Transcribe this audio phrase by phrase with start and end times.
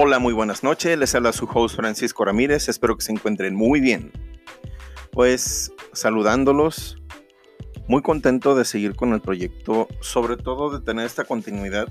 [0.00, 0.96] Hola, muy buenas noches.
[0.96, 2.68] Les habla su host Francisco Ramírez.
[2.68, 4.12] Espero que se encuentren muy bien.
[5.10, 7.02] Pues saludándolos,
[7.88, 11.88] muy contento de seguir con el proyecto, sobre todo de tener esta continuidad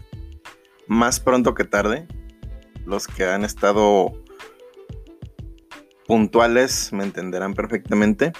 [0.87, 2.07] más pronto que tarde.
[2.85, 4.13] Los que han estado
[6.07, 8.31] puntuales me entenderán perfectamente.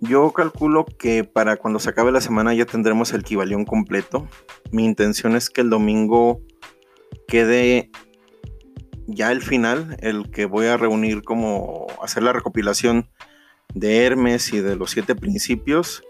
[0.00, 4.28] Yo calculo que para cuando se acabe la semana ya tendremos el Kibalión completo.
[4.70, 6.42] Mi intención es que el domingo
[7.26, 7.90] quede
[9.06, 13.08] ya el final, el que voy a reunir como hacer la recopilación
[13.74, 16.02] de Hermes y de los siete principios,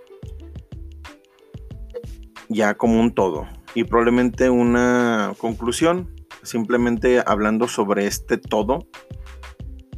[2.48, 3.46] ya como un todo.
[3.74, 8.86] Y probablemente una conclusión, simplemente hablando sobre este todo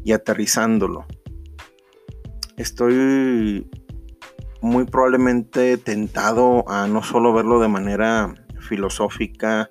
[0.02, 1.06] y aterrizándolo.
[2.56, 3.70] Estoy
[4.60, 9.70] muy probablemente tentado a no solo verlo de manera filosófica,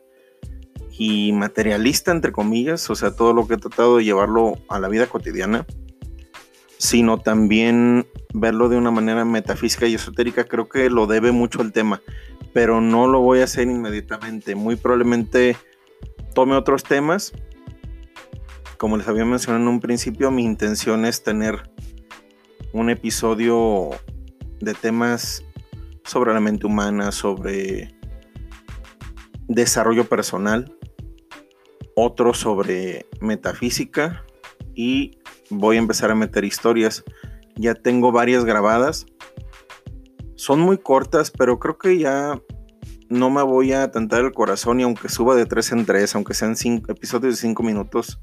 [0.98, 4.88] y materialista, entre comillas, o sea, todo lo que he tratado de llevarlo a la
[4.88, 5.66] vida cotidiana,
[6.80, 11.72] sino también verlo de una manera metafísica y esotérica, creo que lo debe mucho el
[11.72, 12.02] tema,
[12.54, 15.56] pero no lo voy a hacer inmediatamente, muy probablemente
[16.34, 17.34] tome otros temas.
[18.78, 21.70] Como les había mencionado en un principio, mi intención es tener
[22.74, 23.90] un episodio
[24.60, 25.44] de temas
[26.04, 27.96] sobre la mente humana, sobre
[29.48, 30.77] desarrollo personal,
[32.00, 34.24] otro sobre metafísica
[34.76, 35.18] y
[35.50, 37.04] voy a empezar a meter historias.
[37.56, 39.08] Ya tengo varias grabadas.
[40.36, 42.40] Son muy cortas, pero creo que ya
[43.10, 46.36] no me voy a tentar el corazón y aunque suba de 3 en 3, aunque
[46.36, 46.56] sean
[46.88, 48.22] episodios de 5 minutos,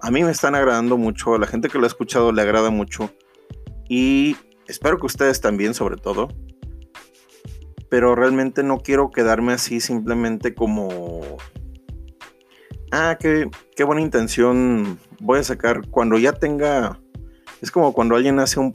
[0.00, 2.70] a mí me están agradando mucho, a la gente que lo ha escuchado le agrada
[2.70, 3.10] mucho
[3.88, 4.36] y
[4.68, 6.28] espero que ustedes también sobre todo.
[7.88, 11.38] Pero realmente no quiero quedarme así simplemente como
[12.92, 13.50] ah, qué,
[13.84, 17.00] buena intención voy a sacar cuando ya tenga...
[17.60, 18.72] Es como cuando alguien hace un,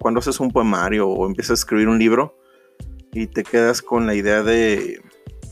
[0.00, 2.36] cuando haces un poemario o empiezas a escribir un libro
[3.12, 5.00] y te quedas con la idea de,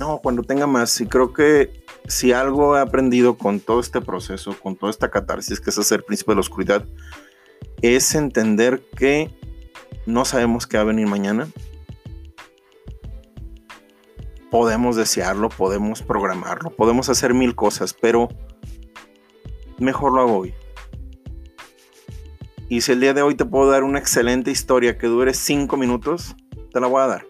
[0.00, 1.00] no, cuando tenga más.
[1.00, 5.60] Y creo que si algo he aprendido con todo este proceso, con toda esta catarsis
[5.60, 6.84] que es hacer príncipe de la oscuridad,
[7.82, 9.30] es entender que
[10.06, 11.46] no sabemos qué va a venir mañana,
[14.52, 18.28] podemos desearlo, podemos programarlo, podemos hacer mil cosas, pero
[19.78, 20.54] mejor lo hago hoy.
[22.68, 25.78] Y si el día de hoy te puedo dar una excelente historia que dure cinco
[25.78, 26.36] minutos,
[26.70, 27.26] te la voy a dar.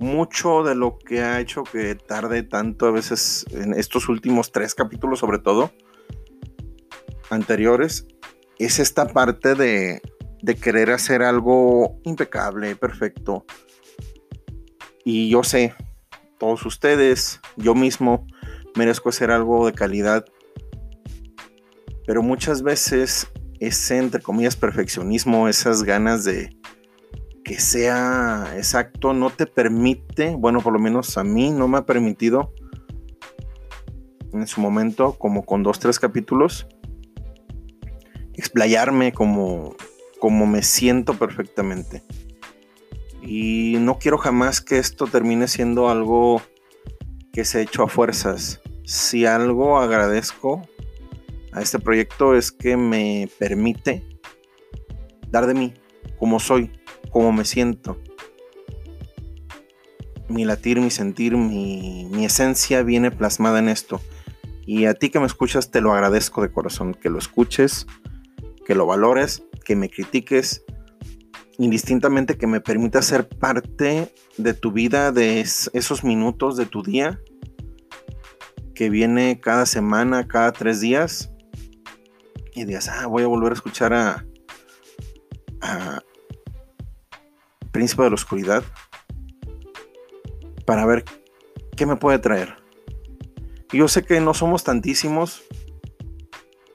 [0.00, 4.74] Mucho de lo que ha hecho que tarde tanto a veces en estos últimos tres
[4.74, 5.70] capítulos sobre todo,
[7.30, 8.08] anteriores,
[8.58, 10.02] es esta parte de,
[10.42, 13.44] de querer hacer algo impecable, perfecto,
[15.10, 15.74] y yo sé,
[16.38, 18.26] todos ustedes, yo mismo,
[18.76, 20.26] merezco hacer algo de calidad.
[22.06, 23.26] Pero muchas veces
[23.58, 26.54] ese, entre comillas, perfeccionismo, esas ganas de
[27.42, 31.86] que sea exacto, no te permite, bueno, por lo menos a mí no me ha
[31.86, 32.52] permitido
[34.34, 36.66] en su momento, como con dos, tres capítulos,
[38.34, 39.74] explayarme como,
[40.20, 42.02] como me siento perfectamente.
[43.30, 46.40] Y no quiero jamás que esto termine siendo algo
[47.30, 48.62] que se ha hecho a fuerzas.
[48.86, 50.66] Si algo agradezco
[51.52, 54.02] a este proyecto es que me permite
[55.30, 55.74] dar de mí,
[56.18, 56.72] como soy,
[57.10, 58.00] como me siento.
[60.30, 64.00] Mi latir, mi sentir, mi, mi esencia viene plasmada en esto.
[64.64, 67.86] Y a ti que me escuchas te lo agradezco de corazón, que lo escuches,
[68.64, 70.64] que lo valores, que me critiques
[71.58, 77.20] indistintamente que me permita ser parte de tu vida, de esos minutos de tu día,
[78.74, 81.32] que viene cada semana, cada tres días,
[82.54, 84.24] y digas, ah, voy a volver a escuchar a,
[85.60, 86.02] a
[87.72, 88.64] Príncipe de la Oscuridad
[90.64, 91.04] para ver
[91.76, 92.56] qué me puede traer.
[93.72, 95.42] yo sé que no somos tantísimos.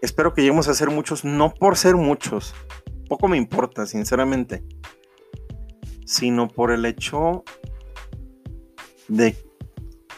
[0.01, 2.53] Espero que lleguemos a ser muchos, no por ser muchos,
[3.08, 4.64] poco me importa, sinceramente,
[6.06, 7.44] sino por el hecho
[9.08, 9.36] de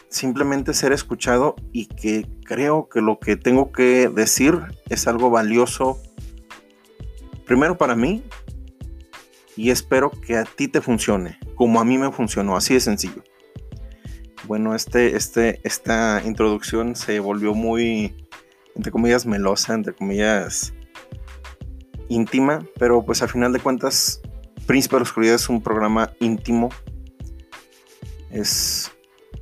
[0.08, 5.98] simplemente ser escuchado y que creo que lo que tengo que decir es algo valioso,
[7.44, 8.24] primero para mí,
[9.56, 13.24] y espero que a ti te funcione, como a mí me funcionó, así de sencillo.
[14.46, 18.14] Bueno, este, este, esta introducción se volvió muy,
[18.74, 20.72] entre comillas, melosa, entre comillas,
[22.08, 24.20] íntima, pero pues a final de cuentas,
[24.66, 26.70] Príncipe de la Oscuridad es un programa íntimo.
[28.30, 28.90] Es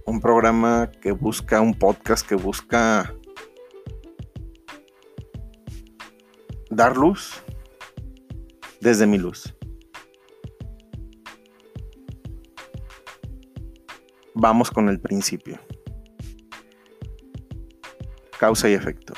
[0.04, 3.14] un programa que busca, un podcast que busca
[6.70, 7.42] dar luz
[8.80, 9.54] desde mi luz.
[14.34, 15.58] Vamos con el principio.
[18.38, 19.14] Causa y efecto.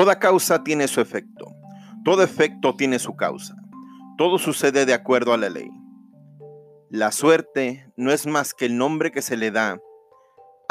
[0.00, 1.54] Toda causa tiene su efecto.
[2.06, 3.54] Todo efecto tiene su causa.
[4.16, 5.68] Todo sucede de acuerdo a la ley.
[6.88, 9.78] La suerte no es más que el nombre que se le da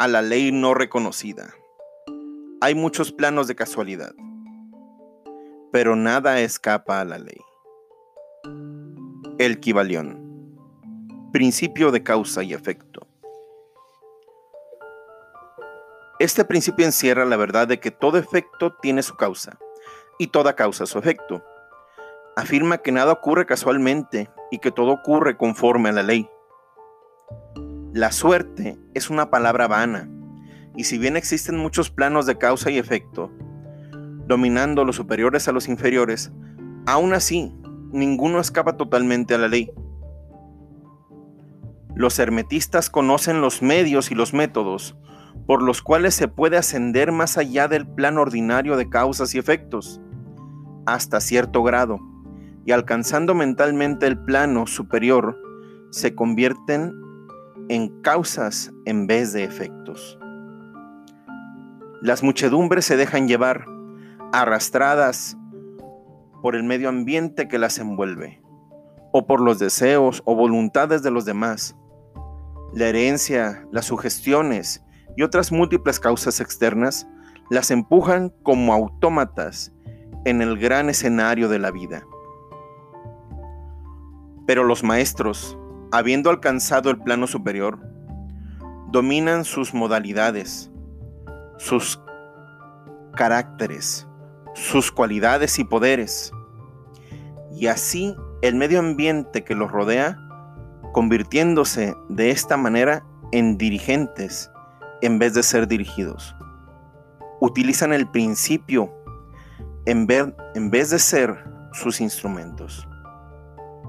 [0.00, 1.54] a la ley no reconocida.
[2.60, 4.12] Hay muchos planos de casualidad,
[5.70, 7.40] pero nada escapa a la ley.
[9.38, 10.58] El Kibalión.
[11.32, 13.06] Principio de causa y efecto.
[16.20, 19.58] Este principio encierra la verdad de que todo efecto tiene su causa
[20.18, 21.42] y toda causa su efecto.
[22.36, 26.28] Afirma que nada ocurre casualmente y que todo ocurre conforme a la ley.
[27.94, 30.10] La suerte es una palabra vana
[30.76, 33.32] y si bien existen muchos planos de causa y efecto,
[34.26, 36.30] dominando los superiores a los inferiores,
[36.84, 37.50] aún así
[37.92, 39.72] ninguno escapa totalmente a la ley.
[41.94, 44.99] Los hermetistas conocen los medios y los métodos
[45.46, 50.00] por los cuales se puede ascender más allá del plano ordinario de causas y efectos,
[50.86, 52.00] hasta cierto grado,
[52.64, 55.36] y alcanzando mentalmente el plano superior,
[55.90, 56.94] se convierten
[57.68, 60.18] en causas en vez de efectos.
[62.00, 63.66] Las muchedumbres se dejan llevar,
[64.32, 65.36] arrastradas
[66.42, 68.40] por el medio ambiente que las envuelve,
[69.12, 71.76] o por los deseos o voluntades de los demás.
[72.72, 74.84] La herencia, las sugestiones
[75.16, 77.06] y otras múltiples causas externas
[77.50, 79.72] las empujan como autómatas
[80.24, 82.04] en el gran escenario de la vida.
[84.46, 85.58] Pero los maestros,
[85.92, 87.78] habiendo alcanzado el plano superior,
[88.90, 90.70] dominan sus modalidades,
[91.58, 92.00] sus
[93.14, 94.06] caracteres,
[94.54, 96.32] sus cualidades y poderes,
[97.52, 100.16] y así el medio ambiente que los rodea,
[100.92, 104.50] convirtiéndose de esta manera en dirigentes
[105.02, 106.34] en vez de ser dirigidos.
[107.40, 108.92] Utilizan el principio
[109.86, 110.06] en,
[110.54, 112.86] en vez de ser sus instrumentos.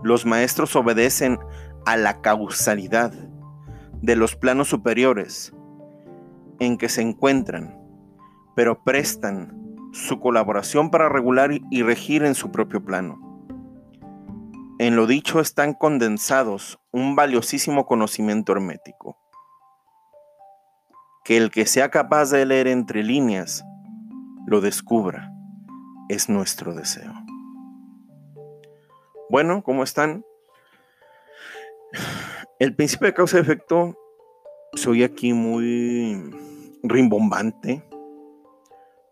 [0.03, 1.39] Los maestros obedecen
[1.85, 3.11] a la causalidad
[4.01, 5.53] de los planos superiores
[6.59, 7.77] en que se encuentran,
[8.55, 9.57] pero prestan
[9.91, 13.19] su colaboración para regular y regir en su propio plano.
[14.79, 19.20] En lo dicho están condensados un valiosísimo conocimiento hermético
[21.23, 23.63] que el que sea capaz de leer entre líneas
[24.47, 25.31] lo descubra.
[26.09, 27.13] Es nuestro deseo.
[29.29, 30.25] Bueno, ¿cómo están?
[32.59, 33.97] El principio de causa efecto
[34.73, 36.31] soy aquí muy
[36.83, 37.83] rimbombante,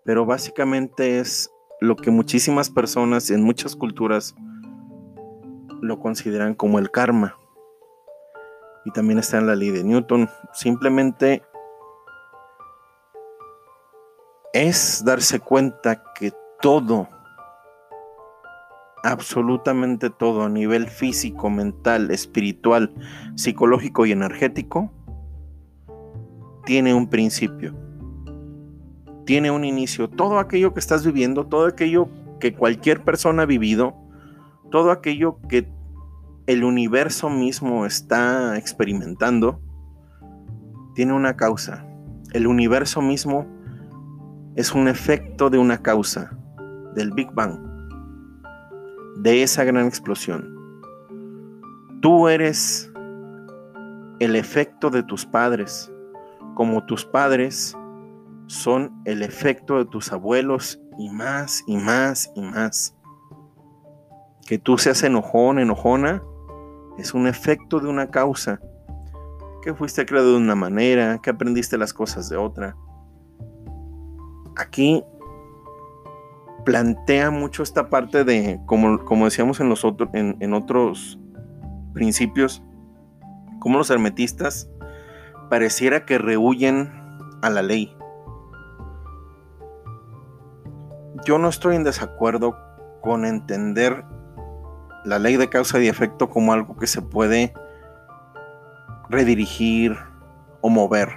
[0.04, 4.36] pero básicamente es lo que muchísimas personas en muchas culturas
[5.82, 7.38] lo consideran como el karma.
[8.86, 10.30] Y también está en la ley de Newton.
[10.54, 11.44] Simplemente
[14.54, 17.08] es darse cuenta que todo,
[19.04, 22.94] absolutamente todo a nivel físico, mental, espiritual,
[23.36, 24.92] psicológico y energético,
[26.66, 27.76] tiene un principio,
[29.26, 30.10] tiene un inicio.
[30.10, 33.96] Todo aquello que estás viviendo, todo aquello que cualquier persona ha vivido,
[34.72, 35.68] todo aquello que
[36.48, 39.62] el universo mismo está experimentando,
[40.96, 41.86] tiene una causa.
[42.34, 43.48] El universo mismo
[44.60, 46.38] es un efecto de una causa,
[46.94, 47.58] del Big Bang,
[49.16, 50.54] de esa gran explosión.
[52.02, 52.92] Tú eres
[54.20, 55.90] el efecto de tus padres,
[56.56, 57.74] como tus padres
[58.48, 62.98] son el efecto de tus abuelos y más y más y más.
[64.46, 66.22] Que tú seas enojón, enojona,
[66.98, 68.60] es un efecto de una causa.
[69.62, 72.76] que fuiste creado de una manera, que aprendiste las cosas de otra.
[74.56, 75.04] Aquí
[76.66, 81.20] plantea mucho esta parte de, como, como decíamos en, los en, en otros
[81.94, 82.64] principios,
[83.60, 84.70] como los hermetistas
[85.50, 86.92] pareciera que rehuyen
[87.42, 87.96] a la ley.
[91.26, 92.56] Yo no estoy en desacuerdo
[93.02, 94.06] con entender
[95.06, 97.54] la ley de causa y efecto como algo que se puede
[99.10, 99.98] redirigir
[100.62, 101.10] o mover.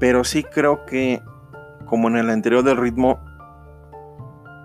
[0.00, 1.22] Pero sí creo que,
[1.86, 3.20] como en el anterior del ritmo,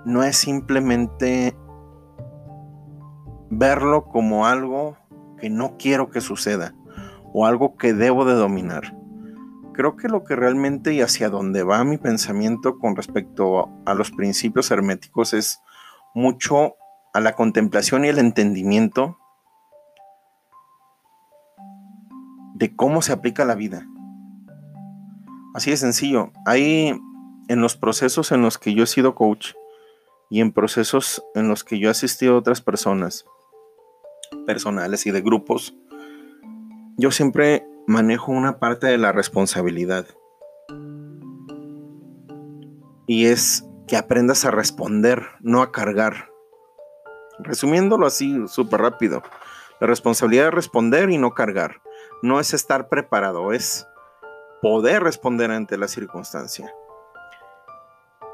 [0.05, 1.55] no es simplemente
[3.49, 4.97] verlo como algo
[5.37, 6.73] que no quiero que suceda
[7.33, 8.95] o algo que debo de dominar.
[9.73, 14.11] Creo que lo que realmente y hacia dónde va mi pensamiento con respecto a los
[14.11, 15.59] principios herméticos es
[16.13, 16.75] mucho
[17.13, 19.17] a la contemplación y el entendimiento
[22.53, 23.85] de cómo se aplica la vida.
[25.55, 26.33] Así de sencillo.
[26.45, 26.99] Hay
[27.47, 29.53] en los procesos en los que yo he sido coach
[30.29, 33.25] y en procesos en los que yo he asistido a otras personas,
[34.45, 35.73] personales y de grupos,
[36.97, 40.05] yo siempre manejo una parte de la responsabilidad.
[43.07, 46.31] Y es que aprendas a responder, no a cargar.
[47.39, 49.23] Resumiéndolo así súper rápido,
[49.79, 51.81] la responsabilidad es responder y no cargar.
[52.21, 53.87] No es estar preparado, es
[54.61, 56.73] poder responder ante la circunstancia.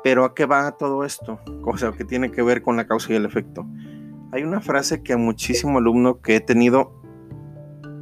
[0.04, 1.40] Pero ¿a qué va todo esto?
[1.64, 3.66] O sea, que tiene que ver con la causa y el efecto.
[4.32, 6.94] Hay una frase que a muchísimo alumno que he tenido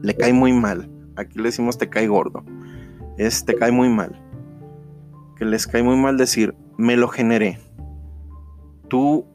[0.01, 0.89] le cae muy mal.
[1.15, 2.43] Aquí le decimos te cae gordo.
[3.17, 4.21] Es te cae muy mal.
[5.35, 7.59] Que les cae muy mal decir, me lo generé.
[8.87, 9.25] Tú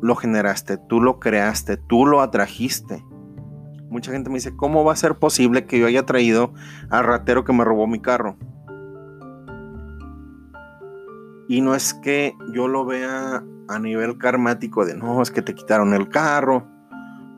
[0.00, 3.04] lo generaste, tú lo creaste, tú lo atrajiste.
[3.94, 6.52] Mucha gente me dice, ¿cómo va a ser posible que yo haya traído
[6.90, 8.36] al ratero que me robó mi carro?
[11.46, 15.54] Y no es que yo lo vea a nivel karmático de, no, es que te
[15.54, 16.66] quitaron el carro,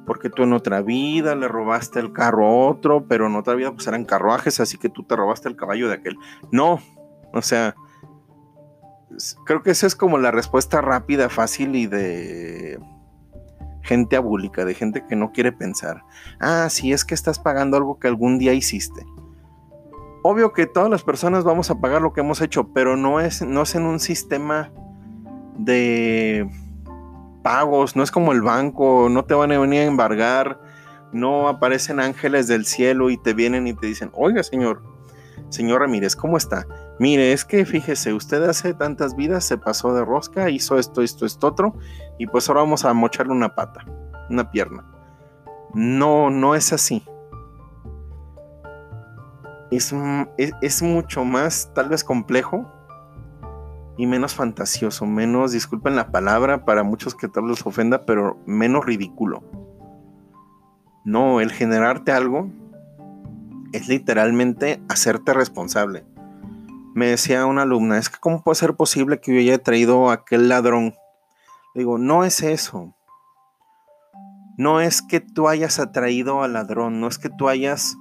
[0.07, 3.73] porque tú en otra vida le robaste el carro a otro, pero en otra vida
[3.73, 6.17] pues eran carruajes, así que tú te robaste el caballo de aquel.
[6.53, 6.81] No,
[7.35, 7.75] o sea,
[9.45, 12.81] creo que esa es como la respuesta rápida, fácil y de
[13.87, 16.05] gente abúlica, de gente que no quiere pensar.
[16.40, 19.07] Ah, sí, es que estás pagando algo que algún día hiciste.
[20.23, 23.43] Obvio que todas las personas vamos a pagar lo que hemos hecho, pero no es,
[23.43, 24.73] no es en un sistema
[25.57, 26.50] de
[27.43, 30.61] pagos, no es como el banco, no te van a venir a embargar,
[31.12, 34.83] no aparecen ángeles del cielo y te vienen y te dicen, oiga señor,
[35.49, 36.66] señor Ramírez, ¿cómo está?
[36.99, 41.26] Mire, es que fíjese, usted hace tantas vidas, se pasó de rosca, hizo esto, esto,
[41.26, 41.75] esto, otro,
[42.19, 43.85] y pues ahora vamos a mocharle una pata,
[44.31, 44.85] una pierna.
[45.75, 47.05] No, no es así.
[49.71, 49.95] Es,
[50.38, 52.73] es, es mucho más, tal vez complejo,
[53.99, 58.87] y menos fantasioso, menos, disculpen la palabra, para muchos que tal les ofenda, pero menos
[58.87, 59.43] ridículo.
[61.05, 62.50] No, el generarte algo
[63.73, 66.05] es literalmente hacerte responsable.
[66.97, 70.15] Me decía una alumna, es que cómo puede ser posible que yo haya traído a
[70.15, 70.95] aquel ladrón.
[71.75, 72.97] digo, no es eso.
[74.57, 77.99] No es que tú hayas atraído al ladrón, no es que tú hayas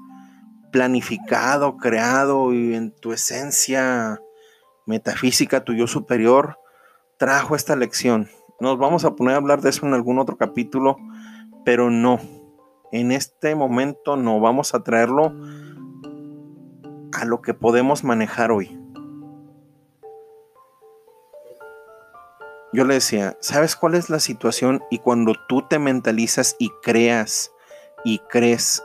[0.71, 4.21] planificado, creado y en tu esencia
[4.85, 6.57] metafísica, tu yo superior,
[7.19, 8.29] trajo esta lección.
[8.61, 10.95] Nos vamos a poner a hablar de eso en algún otro capítulo,
[11.65, 12.21] pero no.
[12.93, 15.33] En este momento no vamos a traerlo
[17.11, 18.84] a lo que podemos manejar hoy.
[22.75, 24.83] Yo le decía, ¿sabes cuál es la situación?
[24.91, 27.53] Y cuando tú te mentalizas y creas
[28.03, 28.83] y crees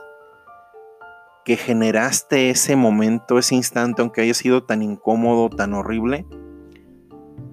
[1.43, 6.25] que generaste ese momento, ese instante, aunque haya sido tan incómodo, tan horrible?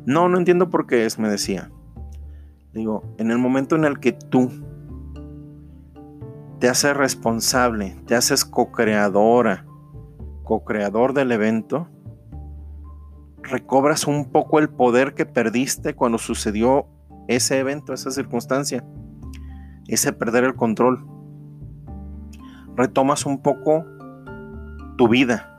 [0.06, 1.72] No, no entiendo por qué es, me decía.
[2.72, 4.48] Digo, en el momento en el que tú
[6.60, 9.66] te haces responsable, te haces co-creadora,
[10.44, 11.88] co-creador del evento,
[13.50, 16.86] recobras un poco el poder que perdiste cuando sucedió
[17.28, 18.84] ese evento, esa circunstancia,
[19.86, 21.06] ese perder el control
[22.78, 23.84] retomas un poco
[24.96, 25.54] tu vida.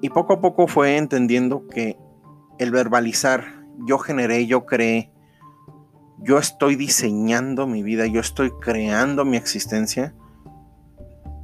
[0.00, 1.96] Y poco a poco fue entendiendo que
[2.58, 3.44] el verbalizar,
[3.86, 5.12] yo generé, yo creé,
[6.18, 10.14] yo estoy diseñando mi vida, yo estoy creando mi existencia.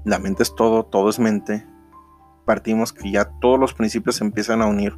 [0.05, 1.67] La mente es todo, todo es mente.
[2.45, 4.97] Partimos que ya todos los principios se empiezan a unir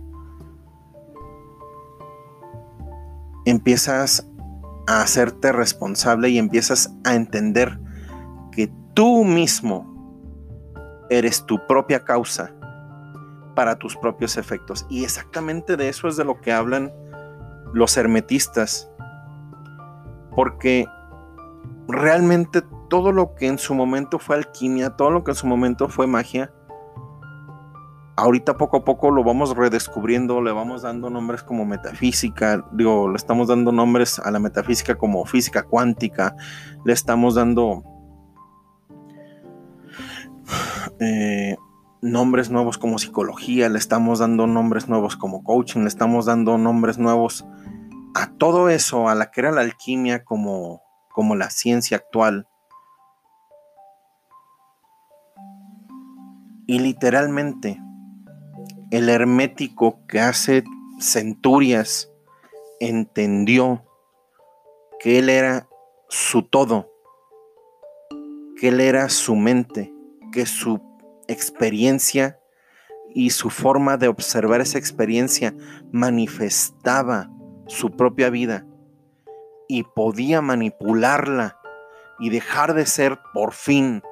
[3.45, 4.26] empiezas
[4.87, 7.78] a hacerte responsable y empiezas a entender
[8.52, 9.90] que tú mismo
[11.11, 12.54] eres tu propia causa
[13.54, 14.87] para tus propios efectos.
[14.90, 16.93] Y exactamente de eso es de lo que hablan
[17.73, 18.90] los hermetistas.
[20.35, 20.87] Porque
[21.88, 25.88] realmente todo lo que en su momento fue alquimia, todo lo que en su momento
[25.88, 26.53] fue magia,
[28.17, 33.17] ahorita poco a poco lo vamos redescubriendo, le vamos dando nombres como metafísica, digo, le
[33.17, 36.37] estamos dando nombres a la metafísica como física cuántica,
[36.85, 37.83] le estamos dando
[41.00, 41.57] eh,
[42.03, 46.99] nombres nuevos como psicología, le estamos dando nombres nuevos como coaching, le estamos dando nombres
[46.99, 47.45] nuevos
[48.14, 52.49] a todo eso, a la que era la alquimia como, como la ciencia actual.
[56.66, 57.80] Y literalmente,
[58.90, 60.64] el hermético que hace
[61.00, 62.11] centurias
[62.80, 63.85] entendió
[65.00, 65.68] que él era
[66.09, 66.90] su todo,
[68.56, 69.92] que él era su mente,
[70.33, 70.80] que su
[71.26, 72.38] experiencia
[73.12, 75.54] y su forma de observar esa experiencia
[75.92, 77.30] manifestaba
[77.66, 78.66] su propia vida
[79.68, 81.59] y podía manipularla
[82.18, 84.02] y dejar de ser por fin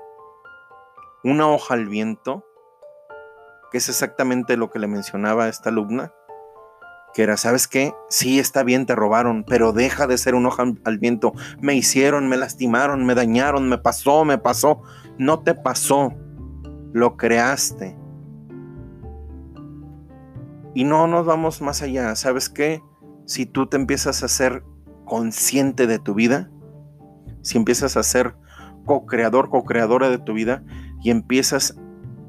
[1.23, 2.44] una hoja al viento
[3.73, 6.12] que es exactamente lo que le mencionaba a esta alumna,
[7.14, 7.94] que era, ¿sabes qué?
[8.11, 11.32] Sí, está bien, te robaron, pero deja de ser un hoja al viento.
[11.59, 14.82] Me hicieron, me lastimaron, me dañaron, me pasó, me pasó.
[15.16, 16.12] No te pasó,
[16.92, 17.97] lo creaste.
[20.75, 22.82] Y no nos vamos más allá, ¿sabes qué?
[23.25, 24.64] Si tú te empiezas a ser
[25.05, 26.50] consciente de tu vida,
[27.43, 28.35] si empiezas a ser
[28.85, 30.64] co-creador, co-creadora de tu vida
[31.02, 31.76] y empiezas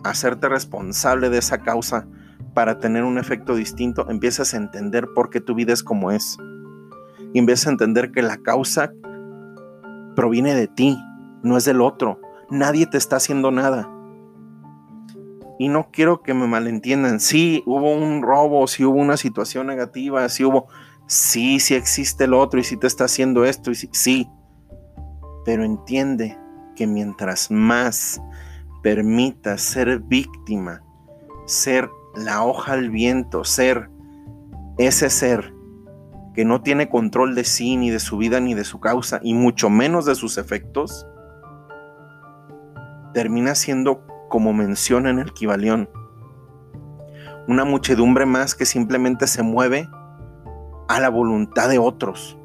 [0.04, 2.08] hacerte responsable de esa causa
[2.54, 6.38] para tener un efecto distinto, empiezas a entender por qué tu vida es como es.
[7.34, 8.92] Y empiezas a entender que la causa
[10.16, 11.00] proviene de ti,
[11.42, 12.20] no es del otro.
[12.50, 13.90] Nadie te está haciendo nada.
[15.64, 17.22] Y no quiero que me malentiendan.
[17.22, 20.68] Sí, hubo un robo, sí hubo una situación negativa, sí hubo...
[21.08, 24.28] Sí, sí existe el otro y sí te está haciendo esto y sí.
[25.46, 26.38] Pero entiende
[26.76, 28.22] que mientras más
[28.82, 30.84] permita ser víctima,
[31.46, 33.90] ser la hoja al viento, ser
[34.78, 35.54] ese ser
[36.36, 39.34] que no tiene control de sí, ni de su vida, ni de su causa, y
[39.34, 41.08] mucho menos de sus efectos,
[43.14, 45.92] termina siendo, como menciona en el Kibalión,
[47.48, 49.88] una muchedumbre más que simplemente se mueve
[50.88, 52.40] a la voluntad de otros.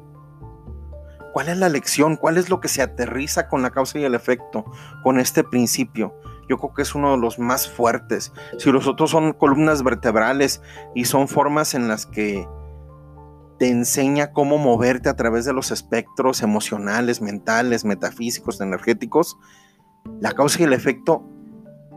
[1.33, 2.15] ¿Cuál es la lección?
[2.15, 4.65] ¿Cuál es lo que se aterriza con la causa y el efecto,
[5.01, 6.13] con este principio?
[6.47, 8.33] Yo creo que es uno de los más fuertes.
[8.59, 10.61] Si los otros son columnas vertebrales
[10.93, 12.47] y son formas en las que
[13.57, 19.39] te enseña cómo moverte a través de los espectros emocionales, mentales, metafísicos, energéticos,
[20.21, 21.27] la causa y el efecto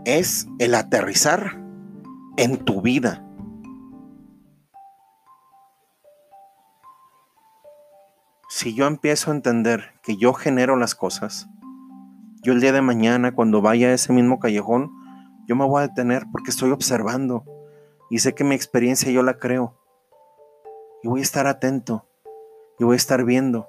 [0.05, 1.61] es el aterrizar
[2.37, 3.25] en tu vida.
[8.49, 11.49] Si yo empiezo a entender que yo genero las cosas,
[12.43, 14.91] yo el día de mañana, cuando vaya a ese mismo callejón,
[15.47, 17.45] yo me voy a detener porque estoy observando
[18.11, 19.79] y sé que mi experiencia yo la creo.
[21.03, 22.07] Y voy a estar atento
[22.79, 23.69] y voy a estar viendo.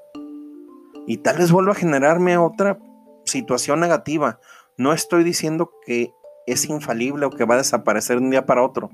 [1.06, 2.80] Y tal vez vuelva a generarme otra
[3.26, 4.40] situación negativa.
[4.78, 6.14] No estoy diciendo que
[6.48, 8.90] es infalible o que va a desaparecer de un día para otro.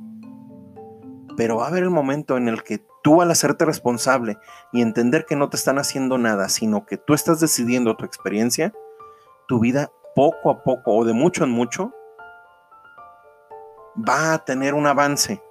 [1.38, 4.38] Pero va a haber el momento en el que tú al hacerte responsable
[4.74, 8.74] y entender que no te están haciendo nada, sino que tú estás decidiendo tu experiencia,
[9.48, 11.94] tu vida poco a poco o de mucho en mucho
[14.08, 15.42] va a tener un avance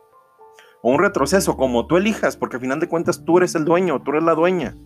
[0.82, 4.00] o un retroceso, como tú elijas, porque al final de cuentas tú eres el dueño,
[4.02, 4.76] tú eres la dueña.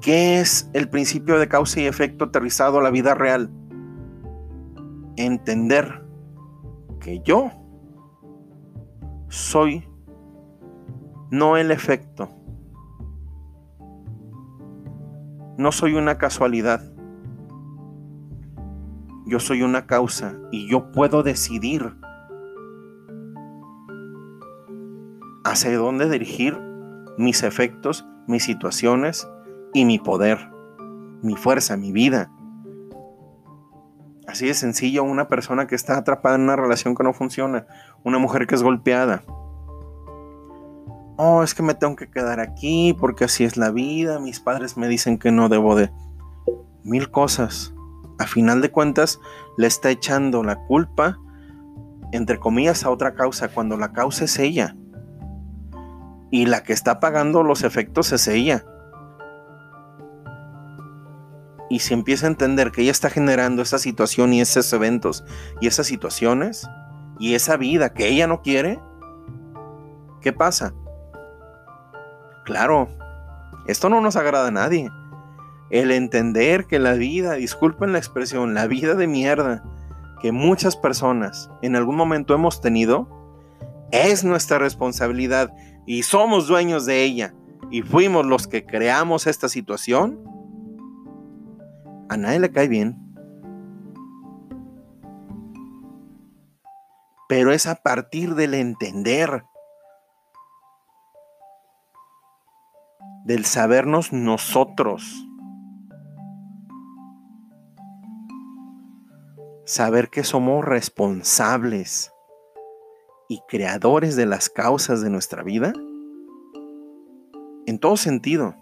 [0.00, 3.50] ¿Qué es el principio de causa y efecto aterrizado a la vida real?
[5.18, 6.04] Entender
[7.00, 7.50] que yo
[9.28, 9.84] soy
[11.32, 12.28] no el efecto.
[15.56, 16.80] No soy una casualidad.
[19.26, 21.96] Yo soy una causa y yo puedo decidir
[25.44, 26.56] hacia dónde dirigir
[27.18, 29.28] mis efectos, mis situaciones
[29.74, 30.38] y mi poder,
[31.22, 32.30] mi fuerza, mi vida.
[34.28, 37.66] Así de sencillo, una persona que está atrapada en una relación que no funciona,
[38.04, 39.24] una mujer que es golpeada.
[41.16, 44.76] Oh, es que me tengo que quedar aquí porque así es la vida, mis padres
[44.76, 45.90] me dicen que no debo de
[46.84, 47.72] mil cosas
[48.18, 49.20] a final de cuentas
[49.56, 51.18] le está echando la culpa,
[52.12, 54.76] entre comillas, a otra causa, cuando la causa es ella.
[56.30, 58.64] Y la que está pagando los efectos es ella.
[61.70, 65.24] Y si empieza a entender que ella está generando esa situación y esos eventos
[65.60, 66.68] y esas situaciones
[67.18, 68.80] y esa vida que ella no quiere,
[70.20, 70.72] ¿qué pasa?
[72.44, 72.88] Claro,
[73.66, 74.90] esto no nos agrada a nadie.
[75.70, 79.62] El entender que la vida, disculpen la expresión, la vida de mierda
[80.20, 83.08] que muchas personas en algún momento hemos tenido,
[83.92, 85.52] es nuestra responsabilidad
[85.86, 87.34] y somos dueños de ella
[87.70, 90.18] y fuimos los que creamos esta situación,
[92.08, 92.96] a nadie le cae bien.
[97.28, 99.44] Pero es a partir del entender,
[103.24, 105.28] del sabernos nosotros,
[109.66, 112.10] saber que somos responsables
[113.28, 115.74] y creadores de las causas de nuestra vida?
[117.66, 118.54] En todo sentido.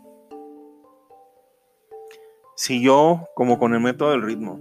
[2.57, 4.59] Si yo, como con el método del ritmo,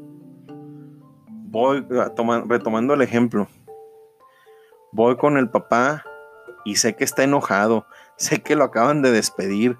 [1.46, 1.86] voy
[2.46, 3.48] retomando el ejemplo,
[4.92, 6.04] voy con el papá
[6.66, 7.86] y sé que está enojado,
[8.18, 9.78] sé que lo acaban de despedir,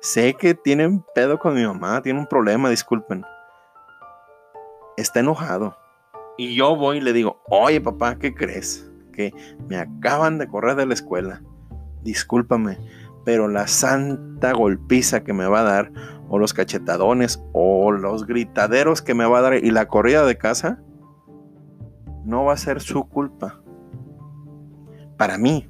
[0.00, 3.22] sé que tienen pedo con mi mamá, tiene un problema, disculpen.
[4.96, 5.76] Está enojado.
[6.38, 8.84] Y yo voy y le digo, oye papá, ¿qué crees?
[9.66, 11.42] me acaban de correr de la escuela.
[12.02, 12.78] Discúlpame,
[13.28, 15.92] pero la santa golpiza que me va a dar,
[16.30, 20.38] o los cachetadones, o los gritaderos que me va a dar, y la corrida de
[20.38, 20.80] casa,
[22.24, 23.60] no va a ser su culpa.
[25.18, 25.68] Para mí,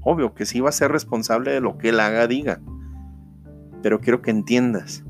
[0.00, 2.60] obvio que sí va a ser responsable de lo que él haga, diga.
[3.80, 5.04] Pero quiero que entiendas.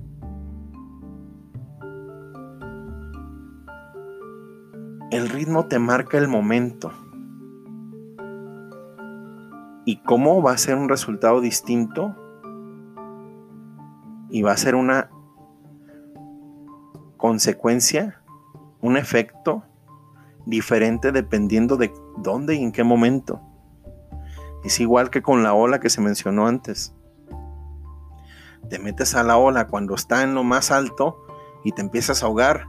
[5.11, 6.93] El ritmo te marca el momento
[9.89, 12.15] y cómo va a ser un resultado distinto
[14.29, 15.09] y va a ser una
[17.17, 18.21] consecuencia,
[18.83, 19.63] un efecto
[20.45, 23.41] diferente dependiendo de dónde y en qué momento.
[24.63, 26.95] Es igual que con la ola que se mencionó antes.
[28.69, 31.17] Te metes a la ola cuando está en lo más alto
[31.65, 32.67] y te empiezas a ahogar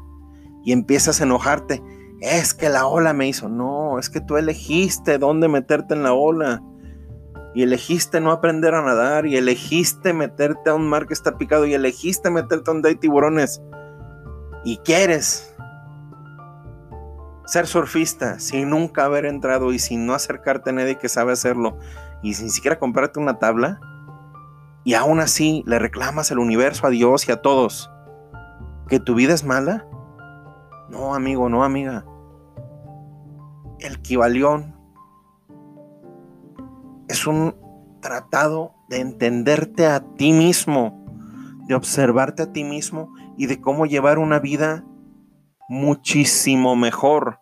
[0.63, 1.84] y empiezas a enojarte.
[2.21, 3.49] Es que la ola me hizo.
[3.49, 6.63] No, es que tú elegiste dónde meterte en la ola
[7.54, 11.66] y elegiste no aprender a nadar y elegiste meterte a un mar que está picado
[11.66, 13.62] y elegiste meterte donde hay tiburones
[14.64, 15.56] y quieres
[17.46, 21.78] ser surfista sin nunca haber entrado y sin no acercarte a nadie que sabe hacerlo
[22.22, 23.80] y sin siquiera comprarte una tabla
[24.84, 27.90] y aún así le reclamas al universo, a Dios y a todos
[28.88, 29.86] que tu vida es mala.
[30.90, 32.06] No, amigo, no, amiga.
[33.80, 34.79] El Kibalión
[37.10, 37.56] es un
[38.02, 41.04] tratado de entenderte a ti mismo,
[41.67, 44.86] de observarte a ti mismo y de cómo llevar una vida
[45.67, 47.39] muchísimo mejor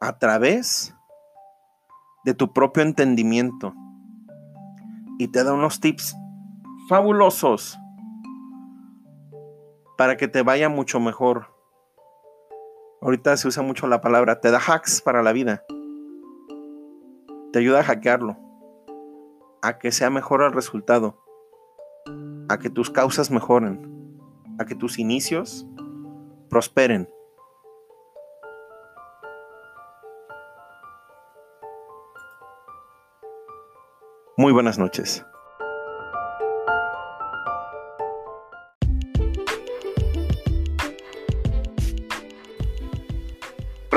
[0.00, 0.94] a través
[2.24, 3.74] de tu propio entendimiento.
[5.18, 6.16] Y te da unos tips
[6.88, 7.78] fabulosos
[9.98, 11.54] para que te vaya mucho mejor.
[13.02, 15.62] Ahorita se usa mucho la palabra, te da hacks para la vida
[17.52, 18.36] te ayuda a hackearlo,
[19.62, 21.16] a que sea mejor el resultado,
[22.48, 24.20] a que tus causas mejoren,
[24.58, 25.66] a que tus inicios
[26.48, 27.08] prosperen.
[34.36, 35.24] Muy buenas noches.